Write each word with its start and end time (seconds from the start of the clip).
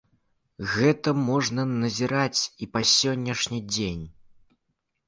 Гэта 0.75 1.13
можна 1.27 1.67
назіраць 1.83 2.41
і 2.65 2.69
па 2.73 2.81
сённяшні 2.97 3.65
дзень. 3.73 4.05